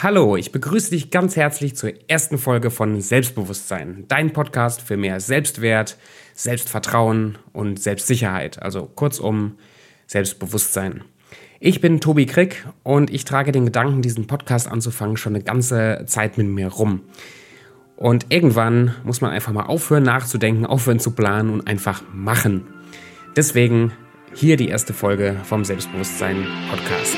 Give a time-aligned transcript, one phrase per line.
[0.00, 5.18] Hallo, ich begrüße dich ganz herzlich zur ersten Folge von Selbstbewusstsein, dein Podcast für mehr
[5.18, 5.96] Selbstwert,
[6.34, 9.58] Selbstvertrauen und Selbstsicherheit, also kurzum
[10.06, 11.02] Selbstbewusstsein.
[11.58, 16.04] Ich bin Tobi Krick und ich trage den Gedanken, diesen Podcast anzufangen, schon eine ganze
[16.06, 17.00] Zeit mit mir rum.
[17.96, 22.68] Und irgendwann muss man einfach mal aufhören nachzudenken, aufhören zu planen und einfach machen.
[23.34, 23.90] Deswegen
[24.32, 27.16] hier die erste Folge vom Selbstbewusstsein Podcast.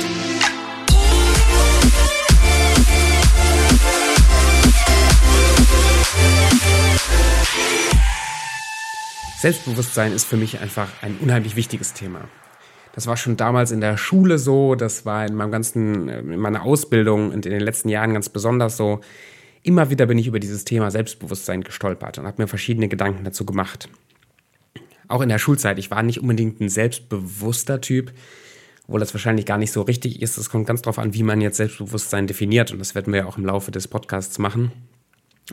[9.40, 12.28] Selbstbewusstsein ist für mich einfach ein unheimlich wichtiges Thema.
[12.92, 16.62] Das war schon damals in der Schule so, das war in meinem ganzen, in meiner
[16.62, 19.00] Ausbildung und in den letzten Jahren ganz besonders so.
[19.62, 23.46] Immer wieder bin ich über dieses Thema Selbstbewusstsein gestolpert und habe mir verschiedene Gedanken dazu
[23.46, 23.88] gemacht.
[25.08, 28.12] Auch in der Schulzeit, ich war nicht unbedingt ein selbstbewusster Typ,
[28.88, 30.36] obwohl das wahrscheinlich gar nicht so richtig ist.
[30.36, 33.26] Es kommt ganz darauf an, wie man jetzt Selbstbewusstsein definiert und das werden wir ja
[33.26, 34.70] auch im Laufe des Podcasts machen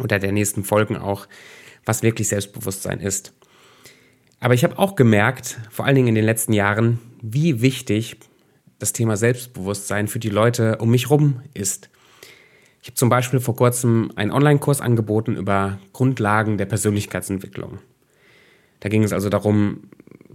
[0.03, 1.25] oder der nächsten Folgen auch,
[1.85, 3.31] was wirklich Selbstbewusstsein ist.
[4.39, 8.17] Aber ich habe auch gemerkt, vor allen Dingen in den letzten Jahren, wie wichtig
[8.79, 11.89] das Thema Selbstbewusstsein für die Leute um mich herum ist.
[12.81, 17.79] Ich habe zum Beispiel vor kurzem einen Online-Kurs angeboten über Grundlagen der Persönlichkeitsentwicklung.
[18.79, 19.89] Da ging es also darum,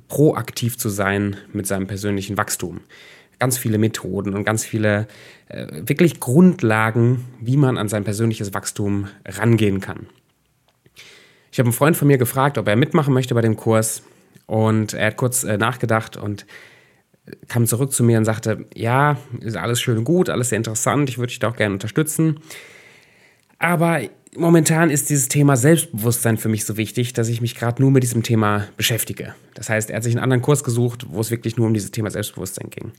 [0.08, 2.80] proaktiv zu sein mit seinem persönlichen Wachstum.
[3.38, 5.06] Ganz viele Methoden und ganz viele
[5.48, 10.06] äh, wirklich Grundlagen, wie man an sein persönliches Wachstum rangehen kann.
[11.52, 14.02] Ich habe einen Freund von mir gefragt, ob er mitmachen möchte bei dem Kurs.
[14.46, 16.46] Und er hat kurz äh, nachgedacht und
[17.46, 21.08] kam zurück zu mir und sagte, ja, ist alles schön und gut, alles sehr interessant,
[21.08, 22.40] ich würde dich da auch gerne unterstützen.
[23.58, 24.00] Aber
[24.36, 28.02] momentan ist dieses Thema Selbstbewusstsein für mich so wichtig, dass ich mich gerade nur mit
[28.02, 29.34] diesem Thema beschäftige.
[29.54, 31.92] Das heißt, er hat sich einen anderen Kurs gesucht, wo es wirklich nur um dieses
[31.92, 32.90] Thema Selbstbewusstsein ging.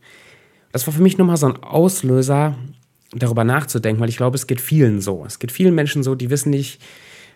[0.72, 2.56] Das war für mich nochmal so ein Auslöser,
[3.16, 5.26] darüber nachzudenken, weil ich glaube, es geht vielen so.
[5.26, 6.82] Es geht vielen Menschen so, die wissen nicht,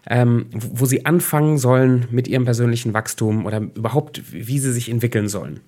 [0.09, 5.27] ähm, wo sie anfangen sollen mit ihrem persönlichen Wachstum oder überhaupt, wie sie sich entwickeln
[5.27, 5.59] sollen.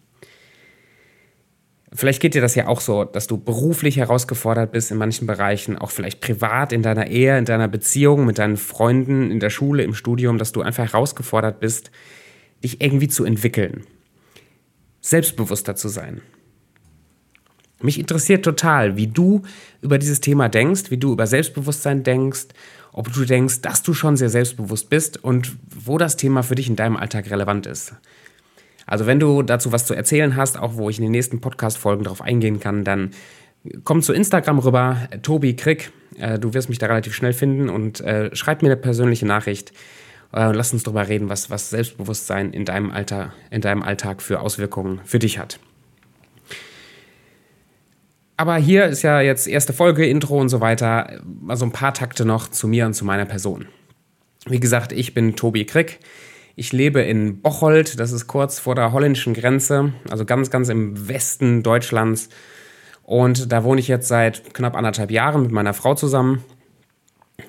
[1.91, 5.77] Vielleicht geht dir das ja auch so, dass du beruflich herausgefordert bist in manchen Bereichen,
[5.77, 9.83] auch vielleicht privat in deiner Ehe, in deiner Beziehung mit deinen Freunden, in der Schule,
[9.83, 11.89] im Studium, dass du einfach herausgefordert bist,
[12.63, 13.85] dich irgendwie zu entwickeln,
[15.01, 16.21] selbstbewusster zu sein.
[17.81, 19.41] Mich interessiert total, wie du
[19.81, 22.47] über dieses Thema denkst, wie du über Selbstbewusstsein denkst
[22.91, 26.67] ob du denkst, dass du schon sehr selbstbewusst bist und wo das Thema für dich
[26.67, 27.93] in deinem Alltag relevant ist.
[28.85, 32.03] Also wenn du dazu was zu erzählen hast, auch wo ich in den nächsten Podcast-Folgen
[32.03, 33.11] darauf eingehen kann, dann
[33.83, 35.91] komm zu Instagram rüber, Tobi Krick.
[36.17, 39.71] Äh, du wirst mich da relativ schnell finden und äh, schreib mir eine persönliche Nachricht.
[40.33, 44.39] Äh, lass uns darüber reden, was, was Selbstbewusstsein in deinem, Alter, in deinem Alltag für
[44.39, 45.59] Auswirkungen für dich hat.
[48.39, 51.19] Aber hier ist ja jetzt erste Folge, Intro und so weiter.
[51.49, 53.67] Also ein paar Takte noch zu mir und zu meiner Person.
[54.45, 55.99] Wie gesagt, ich bin Tobi Krick.
[56.55, 61.09] Ich lebe in Bocholt, das ist kurz vor der holländischen Grenze, also ganz, ganz im
[61.09, 62.29] Westen Deutschlands.
[63.03, 66.41] Und da wohne ich jetzt seit knapp anderthalb Jahren mit meiner Frau zusammen.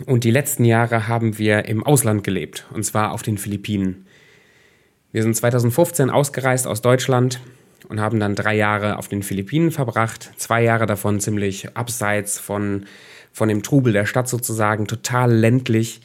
[0.06, 4.06] Und die letzten Jahre haben wir im Ausland gelebt, und zwar auf den Philippinen.
[5.12, 7.40] Wir sind 2015 ausgereist aus Deutschland
[7.88, 10.30] und haben dann drei Jahre auf den Philippinen verbracht.
[10.36, 12.86] Zwei Jahre davon ziemlich abseits von,
[13.32, 16.00] von dem Trubel der Stadt sozusagen, total ländlich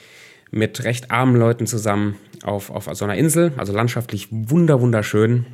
[0.52, 5.46] mit recht armen Leuten zusammen auf, auf so einer Insel, also landschaftlich wunder, wunderschön.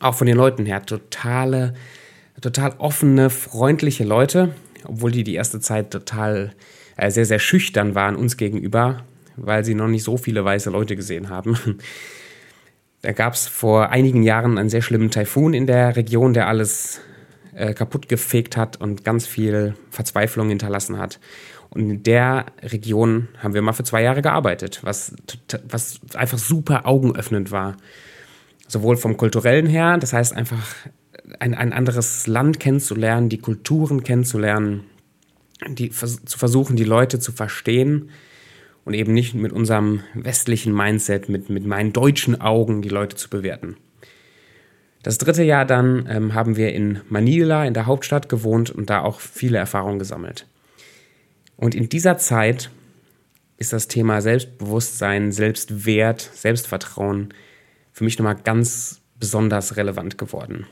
[0.00, 1.74] Auch von den Leuten her totale,
[2.40, 4.54] total offene, freundliche Leute,
[4.84, 6.52] obwohl die die erste Zeit total
[6.96, 9.04] äh, sehr, sehr schüchtern waren uns gegenüber,
[9.36, 11.56] weil sie noch nicht so viele weiße Leute gesehen haben.
[13.08, 17.00] Da gab es vor einigen Jahren einen sehr schlimmen Taifun in der Region, der alles
[17.54, 21.18] äh, kaputt gefegt hat und ganz viel Verzweiflung hinterlassen hat.
[21.70, 25.16] Und in der Region haben wir mal für zwei Jahre gearbeitet, was,
[25.66, 27.78] was einfach super augenöffnend war.
[28.66, 30.76] Sowohl vom kulturellen her, das heißt einfach
[31.38, 34.84] ein, ein anderes Land kennenzulernen, die Kulturen kennenzulernen,
[35.66, 38.10] die, zu versuchen, die Leute zu verstehen
[38.88, 43.28] und eben nicht mit unserem westlichen Mindset, mit, mit meinen deutschen Augen die Leute zu
[43.28, 43.76] bewerten.
[45.02, 49.02] Das dritte Jahr dann ähm, haben wir in Manila, in der Hauptstadt, gewohnt und da
[49.02, 50.46] auch viele Erfahrungen gesammelt.
[51.58, 52.70] Und in dieser Zeit
[53.58, 57.34] ist das Thema Selbstbewusstsein, Selbstwert, Selbstvertrauen
[57.92, 60.66] für mich nochmal ganz besonders relevant geworden.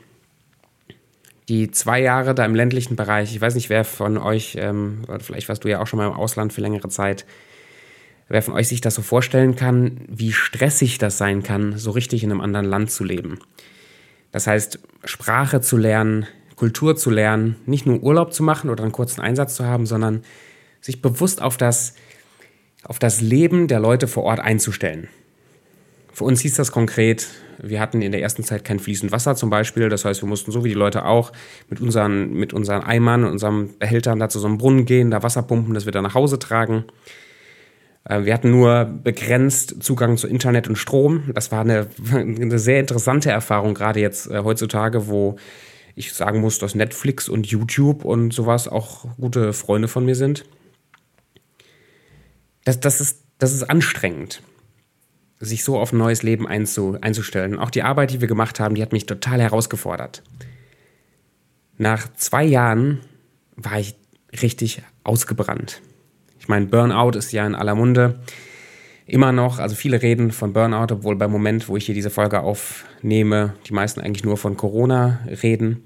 [1.49, 5.49] Die zwei Jahre da im ländlichen Bereich, ich weiß nicht, wer von euch, ähm, vielleicht
[5.49, 7.23] warst du ja auch schon mal im Ausland für längere Zeit,
[8.29, 12.23] wer von euch sich das so vorstellen kann, wie stressig das sein kann, so richtig
[12.23, 13.39] in einem anderen Land zu leben.
[14.31, 18.91] Das heißt, Sprache zu lernen, Kultur zu lernen, nicht nur Urlaub zu machen oder einen
[18.91, 20.23] kurzen Einsatz zu haben, sondern
[20.81, 21.93] sich bewusst auf das,
[22.83, 25.07] auf das Leben der Leute vor Ort einzustellen.
[26.11, 27.27] Für uns hieß das konkret,
[27.59, 29.89] wir hatten in der ersten Zeit kein fließend Wasser zum Beispiel.
[29.89, 31.31] Das heißt, wir mussten so wie die Leute auch
[31.69, 35.43] mit unseren, mit unseren Eimern, unseren Behältern da zu so einem Brunnen gehen, da Wasser
[35.43, 36.85] pumpen, das wir dann nach Hause tragen.
[38.07, 41.31] Äh, wir hatten nur begrenzt Zugang zu Internet und Strom.
[41.33, 45.37] Das war eine, eine sehr interessante Erfahrung, gerade jetzt äh, heutzutage, wo
[45.95, 50.45] ich sagen muss, dass Netflix und YouTube und sowas auch gute Freunde von mir sind.
[52.65, 54.43] Das, das, ist, das ist anstrengend,
[55.39, 57.57] sich so auf ein neues Leben einzu, einzustellen.
[57.57, 60.21] Auch die Arbeit, die wir gemacht haben, die hat mich total herausgefordert.
[61.77, 62.99] Nach zwei Jahren
[63.55, 63.95] war ich
[64.41, 65.81] richtig ausgebrannt.
[66.47, 68.21] Ich meine, Burnout ist ja in aller Munde.
[69.05, 72.39] Immer noch, also viele reden von Burnout, obwohl beim Moment, wo ich hier diese Folge
[72.39, 75.83] aufnehme, die meisten eigentlich nur von Corona reden.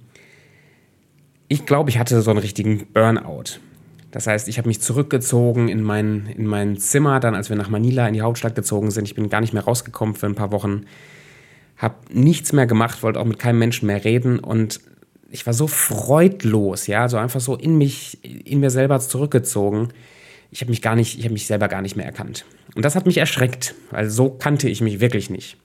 [1.48, 3.58] Ich glaube, ich hatte so einen richtigen Burnout.
[4.12, 7.69] Das heißt, ich habe mich zurückgezogen in mein, in mein Zimmer, dann als wir nach
[7.69, 9.06] Manila in die Hauptstadt gezogen sind.
[9.06, 10.86] Ich bin gar nicht mehr rausgekommen für ein paar Wochen.
[11.75, 14.80] Habe nichts mehr gemacht, wollte auch mit keinem Menschen mehr reden und
[15.31, 19.90] ich war so freudlos, ja, so einfach so in mich, in mir selber zurückgezogen
[20.51, 22.45] ich habe mich gar nicht, ich habe mich selber gar nicht mehr erkannt.
[22.75, 25.57] Und das hat mich erschreckt, weil so kannte ich mich wirklich nicht.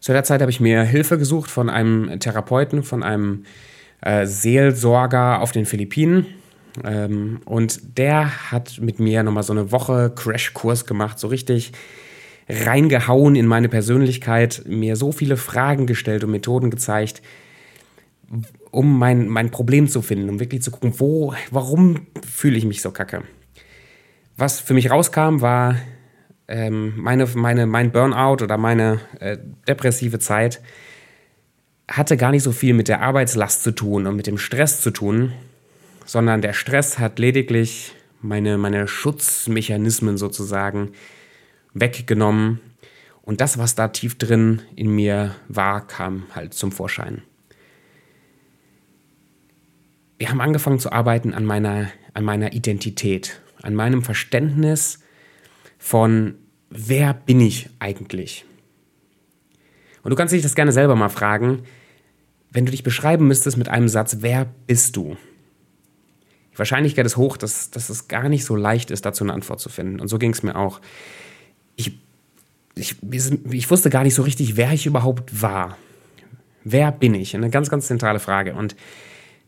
[0.00, 3.44] Zu der Zeit habe ich mir Hilfe gesucht von einem Therapeuten, von einem
[4.00, 6.26] äh, Seelsorger auf den Philippinen.
[6.84, 11.70] Ähm, und der hat mit mir nochmal so eine Woche Crashkurs gemacht, so richtig
[12.48, 17.22] reingehauen in meine Persönlichkeit, mir so viele Fragen gestellt und Methoden gezeigt,
[18.72, 22.82] um mein, mein Problem zu finden, um wirklich zu gucken, wo, warum fühle ich mich
[22.82, 23.22] so kacke
[24.36, 25.76] was für mich rauskam, war
[26.48, 29.38] ähm, meine, meine, mein Burnout oder meine äh,
[29.68, 30.60] depressive Zeit
[31.88, 34.90] hatte gar nicht so viel mit der Arbeitslast zu tun und mit dem Stress zu
[34.90, 35.32] tun,
[36.06, 40.92] sondern der Stress hat lediglich meine, meine Schutzmechanismen sozusagen
[41.74, 42.60] weggenommen.
[43.22, 47.22] Und das, was da tief drin in mir war, kam halt zum Vorschein.
[50.18, 55.00] Wir haben angefangen zu arbeiten an meiner, an meiner Identität an meinem Verständnis
[55.78, 56.34] von,
[56.70, 58.44] wer bin ich eigentlich?
[60.02, 61.62] Und du kannst dich das gerne selber mal fragen,
[62.50, 65.16] wenn du dich beschreiben müsstest mit einem Satz, wer bist du?
[66.52, 69.60] Die Wahrscheinlichkeit ist hoch, dass, dass es gar nicht so leicht ist, dazu eine Antwort
[69.60, 70.00] zu finden.
[70.00, 70.80] Und so ging es mir auch.
[71.76, 71.98] Ich,
[72.74, 72.96] ich,
[73.50, 75.78] ich wusste gar nicht so richtig, wer ich überhaupt war.
[76.64, 77.34] Wer bin ich?
[77.34, 78.54] Eine ganz, ganz zentrale Frage.
[78.54, 78.76] Und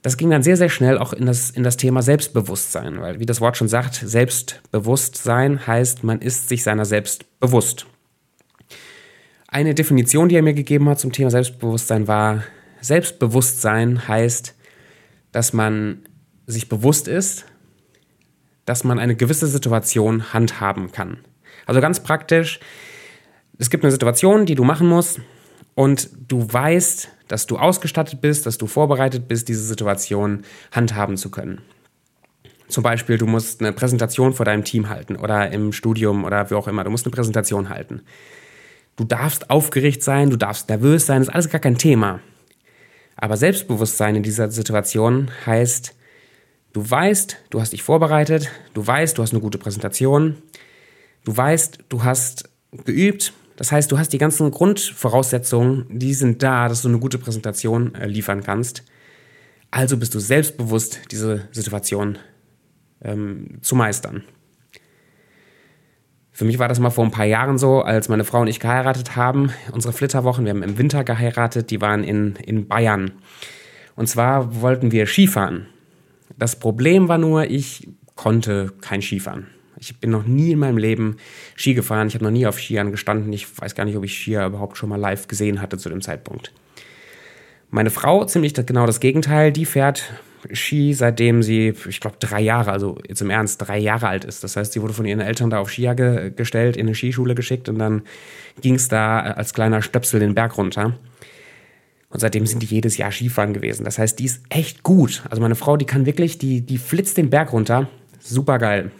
[0.04, 3.26] das ging dann sehr, sehr schnell auch in das, in das Thema Selbstbewusstsein, weil wie
[3.26, 7.86] das Wort schon sagt, Selbstbewusstsein heißt, man ist sich seiner selbst bewusst.
[9.48, 12.44] Eine Definition, die er mir gegeben hat zum Thema Selbstbewusstsein war,
[12.82, 14.54] Selbstbewusstsein heißt,
[15.32, 16.00] dass man
[16.46, 17.46] sich bewusst ist,
[18.66, 21.16] dass man eine gewisse Situation handhaben kann.
[21.64, 22.60] Also ganz praktisch,
[23.56, 25.22] es gibt eine Situation, die du machen musst
[25.74, 31.30] und du weißt, dass du ausgestattet bist, dass du vorbereitet bist, diese Situation handhaben zu
[31.30, 31.62] können.
[32.68, 36.54] Zum Beispiel, du musst eine Präsentation vor deinem Team halten oder im Studium oder wie
[36.54, 36.84] auch immer.
[36.84, 38.02] Du musst eine Präsentation halten.
[38.96, 42.20] Du darfst aufgeregt sein, du darfst nervös sein, das ist alles gar kein Thema.
[43.16, 45.94] Aber Selbstbewusstsein in dieser Situation heißt,
[46.72, 50.36] du weißt, du hast dich vorbereitet, du weißt, du hast eine gute Präsentation,
[51.24, 52.48] du weißt, du hast
[52.84, 57.18] geübt, das heißt, du hast die ganzen Grundvoraussetzungen, die sind da, dass du eine gute
[57.18, 58.84] Präsentation äh, liefern kannst.
[59.70, 62.18] Also bist du selbstbewusst, diese Situation
[63.02, 64.24] ähm, zu meistern.
[66.32, 68.58] Für mich war das mal vor ein paar Jahren so, als meine Frau und ich
[68.58, 69.52] geheiratet haben.
[69.70, 73.12] Unsere Flitterwochen, wir haben im Winter geheiratet, die waren in, in Bayern.
[73.94, 75.68] Und zwar wollten wir Skifahren.
[76.36, 79.46] Das Problem war nur, ich konnte kein Skifahren.
[79.84, 81.16] Ich bin noch nie in meinem Leben
[81.56, 82.08] Ski gefahren.
[82.08, 83.32] Ich habe noch nie auf Skiern gestanden.
[83.32, 86.00] Ich weiß gar nicht, ob ich Skier überhaupt schon mal live gesehen hatte zu dem
[86.00, 86.52] Zeitpunkt.
[87.70, 90.12] Meine Frau, ziemlich genau das Gegenteil, die fährt
[90.52, 94.44] Ski, seitdem sie, ich glaube, drei Jahre, also jetzt im Ernst, drei Jahre alt ist.
[94.44, 97.34] Das heißt, sie wurde von ihren Eltern da auf Skier ge gestellt, in eine Skischule
[97.34, 98.02] geschickt und dann
[98.60, 100.98] ging es da als kleiner Stöpsel den Berg runter.
[102.10, 103.84] Und seitdem sind die jedes Jahr Skifahren gewesen.
[103.84, 105.24] Das heißt, die ist echt gut.
[105.30, 107.88] Also meine Frau, die kann wirklich, die, die flitzt den Berg runter.
[108.20, 108.92] Super geil.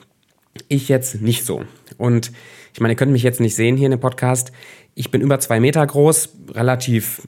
[0.69, 1.65] Ich jetzt nicht so.
[1.99, 2.33] Und
[2.73, 4.53] ich meine, ihr könnt mich jetzt nicht sehen hier in dem Podcast.
[4.95, 7.27] Ich bin über zwei Meter groß, relativ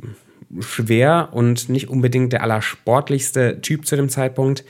[0.60, 4.64] schwer und nicht unbedingt der allersportlichste Typ zu dem Zeitpunkt.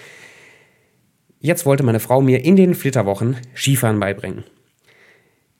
[1.40, 4.44] Jetzt wollte meine Frau mir in den Flitterwochen Skifahren beibringen.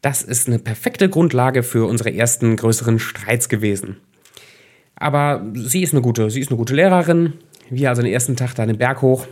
[0.03, 3.97] Das ist eine perfekte Grundlage für unsere ersten größeren Streits gewesen.
[4.95, 7.35] Aber sie ist eine gute, sie ist eine gute Lehrerin.
[7.71, 9.27] Wir also den ersten Tag da den Berg hoch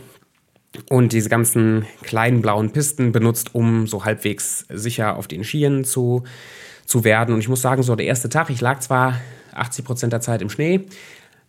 [0.89, 6.23] und diese ganzen kleinen blauen Pisten benutzt, um so halbwegs sicher auf den Skiern zu,
[6.85, 7.33] zu werden.
[7.33, 9.19] Und ich muss sagen, so der erste Tag, ich lag zwar
[9.53, 10.85] 80 Prozent der Zeit im Schnee,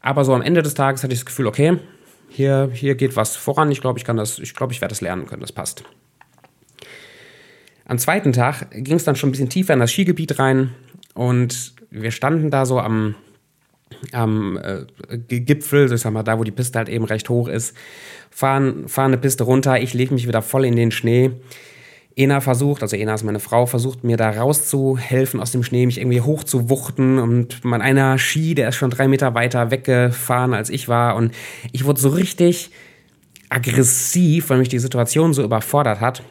[0.00, 1.78] aber so am Ende des Tages hatte ich das Gefühl, okay,
[2.28, 3.70] hier, hier geht was voran.
[3.70, 5.40] Ich glaube, ich kann das, ich glaube, ich werde das lernen können.
[5.40, 5.84] Das passt.
[7.86, 10.74] Am zweiten Tag ging es dann schon ein bisschen tiefer in das Skigebiet rein
[11.14, 13.14] und wir standen da so am,
[14.12, 14.84] am äh,
[15.18, 17.76] Gipfel, ich sag mal, da wo die Piste halt eben recht hoch ist,
[18.30, 21.32] fahren, fahren eine Piste runter, ich lege mich wieder voll in den Schnee.
[22.18, 25.98] Ena versucht, also Ena ist meine Frau, versucht mir da rauszuhelfen aus dem Schnee, mich
[25.98, 30.88] irgendwie hochzuwuchten und mein einer Ski, der ist schon drei Meter weiter weggefahren als ich
[30.88, 31.32] war und
[31.72, 32.70] ich wurde so richtig
[33.50, 36.22] aggressiv, weil mich die Situation so überfordert hat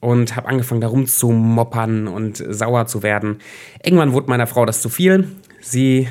[0.00, 3.38] und habe angefangen, da rumzumoppern und sauer zu werden.
[3.84, 5.28] Irgendwann wurde meiner Frau das zu viel.
[5.60, 6.08] Sie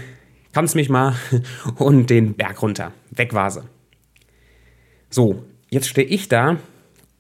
[0.60, 1.16] kann's mich mal
[1.78, 2.92] und den Berg runter.
[3.12, 3.64] Weg war sie.
[5.10, 6.58] So, jetzt stehe ich da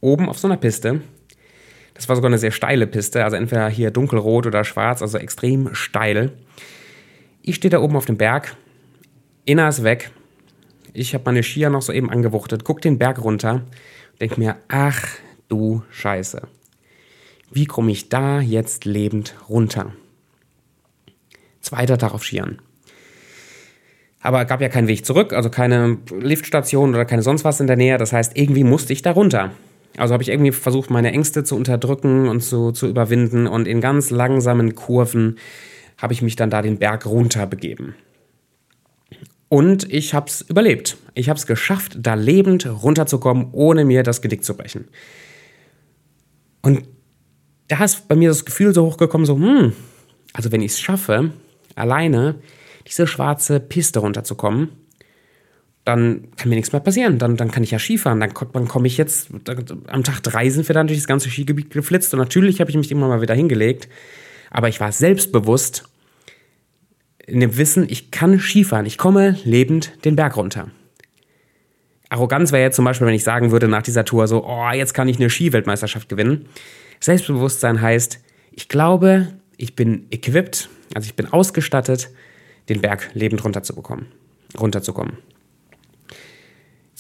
[0.01, 0.99] oben auf so einer Piste.
[1.93, 5.73] Das war sogar eine sehr steile Piste, also entweder hier dunkelrot oder schwarz, also extrem
[5.73, 6.33] steil.
[7.41, 8.57] Ich stehe da oben auf dem Berg.
[9.45, 10.11] Inna ist weg.
[10.91, 13.61] Ich habe meine Skier noch so eben angewuchtet, guck den Berg runter,
[14.19, 15.07] denk mir, ach
[15.47, 16.41] du Scheiße
[17.51, 19.93] wie komme ich da jetzt lebend runter?
[21.61, 22.61] Zweiter Tag auf Skiern.
[24.21, 27.67] Aber es gab ja keinen Weg zurück, also keine Liftstation oder keine sonst was in
[27.67, 27.97] der Nähe.
[27.97, 29.51] Das heißt, irgendwie musste ich da runter.
[29.97, 33.47] Also habe ich irgendwie versucht, meine Ängste zu unterdrücken und zu, zu überwinden.
[33.47, 35.37] Und in ganz langsamen Kurven
[35.97, 37.95] habe ich mich dann da den Berg runter begeben.
[39.47, 40.97] Und ich habe es überlebt.
[41.15, 44.87] Ich habe es geschafft, da lebend runterzukommen, ohne mir das Gedick zu brechen.
[46.61, 46.83] Und
[47.67, 49.73] da ist bei mir das Gefühl so hochgekommen, so, hm,
[50.33, 51.31] also wenn ich es schaffe,
[51.75, 52.35] alleine
[52.87, 54.69] diese schwarze Piste runterzukommen,
[55.85, 57.17] dann kann mir nichts mehr passieren.
[57.17, 58.19] Dann, dann kann ich ja Skifahren.
[58.19, 59.29] Dann, dann komme ich jetzt,
[59.87, 62.13] am Tag drei sind wir dann durch das ganze Skigebiet geflitzt.
[62.13, 63.89] Und natürlich habe ich mich immer mal wieder hingelegt.
[64.51, 65.85] Aber ich war selbstbewusst
[67.25, 68.85] in dem Wissen, ich kann Skifahren.
[68.85, 70.69] Ich komme lebend den Berg runter.
[72.09, 74.93] Arroganz wäre jetzt zum Beispiel, wenn ich sagen würde nach dieser Tour so, oh, jetzt
[74.93, 76.47] kann ich eine Skiweltmeisterschaft gewinnen.
[76.99, 78.19] Selbstbewusstsein heißt,
[78.51, 82.09] ich glaube, ich bin equipped, also ich bin ausgestattet,
[82.69, 84.07] den Berg lebend runterzubekommen,
[84.59, 85.17] runterzukommen.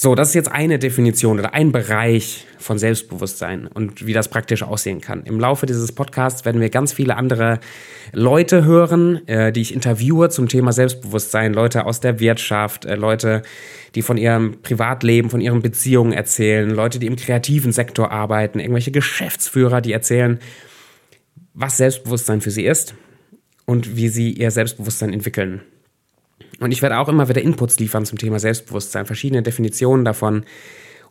[0.01, 4.63] So, das ist jetzt eine Definition oder ein Bereich von Selbstbewusstsein und wie das praktisch
[4.63, 5.23] aussehen kann.
[5.25, 7.59] Im Laufe dieses Podcasts werden wir ganz viele andere
[8.13, 11.53] Leute hören, äh, die ich interviewe zum Thema Selbstbewusstsein.
[11.53, 13.41] Leute aus der Wirtschaft, äh, Leute,
[13.93, 18.91] die von ihrem Privatleben, von ihren Beziehungen erzählen, Leute, die im kreativen Sektor arbeiten, irgendwelche
[18.91, 20.39] Geschäftsführer, die erzählen,
[21.53, 22.95] was Selbstbewusstsein für sie ist
[23.69, 25.61] und wie sie ihr Selbstbewusstsein entwickeln.
[26.59, 30.43] Und ich werde auch immer wieder Inputs liefern zum Thema Selbstbewusstsein, verschiedene Definitionen davon.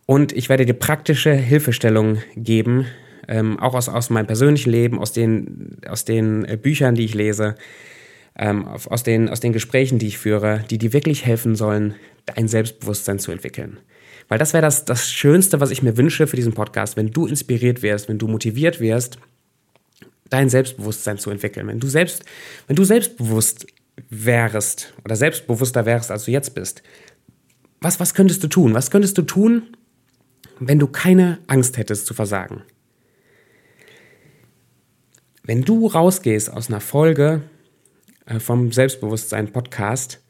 [0.06, 2.86] Und ich werde dir praktische Hilfestellungen geben,
[3.28, 7.14] ähm, auch aus, aus meinem persönlichen Leben, aus den, aus den äh, Büchern, die ich
[7.14, 7.54] lese,
[8.36, 11.94] ähm, aus, den, aus den Gesprächen, die ich führe, die dir wirklich helfen sollen,
[12.26, 13.78] dein Selbstbewusstsein zu entwickeln.
[14.26, 17.26] Weil das wäre das, das Schönste, was ich mir wünsche für diesen Podcast, wenn du
[17.26, 19.20] inspiriert wirst, wenn du motiviert wirst,
[20.30, 21.66] dein Selbstbewusstsein zu entwickeln.
[21.66, 22.24] Wenn du selbst,
[22.66, 23.66] wenn du selbstbewusst
[24.10, 26.82] wärst oder selbstbewusster wärst, als du jetzt bist,
[27.80, 28.74] was, was könntest du tun?
[28.74, 29.76] Was könntest du tun,
[30.58, 32.62] wenn du keine Angst hättest zu versagen?
[35.44, 37.42] Wenn du rausgehst aus einer Folge
[38.26, 40.20] äh, vom Selbstbewusstsein-Podcast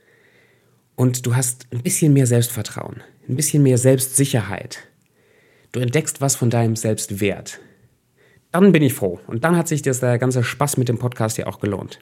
[0.94, 4.80] und du hast ein bisschen mehr Selbstvertrauen, ein bisschen mehr Selbstsicherheit,
[5.72, 7.60] du entdeckst was von deinem Selbstwert,
[8.60, 9.18] dann bin ich froh.
[9.26, 11.98] Und dann hat sich das, der ganze Spaß mit dem Podcast ja auch gelohnt.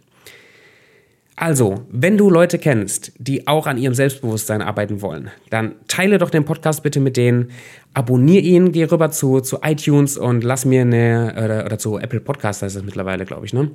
[1.39, 6.31] Also, wenn du Leute kennst, die auch an ihrem Selbstbewusstsein arbeiten wollen, dann teile doch
[6.31, 7.51] den Podcast bitte mit denen,
[7.93, 12.21] abonniere ihn, geh rüber zu, zu iTunes und lass mir eine, oder, oder zu Apple
[12.21, 13.71] Podcast heißt das mittlerweile, glaube ich, ne?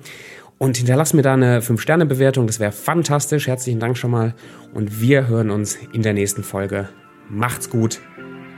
[0.58, 3.48] Und hinterlass mir da eine 5-Sterne-Bewertung, das wäre fantastisch.
[3.48, 4.34] Herzlichen Dank schon mal
[4.74, 6.90] und wir hören uns in der nächsten Folge.
[7.30, 8.00] Macht's gut.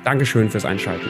[0.04, 1.08] Dankeschön fürs Einschalten.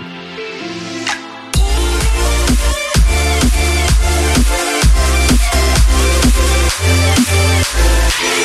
[7.75, 8.42] Yeah.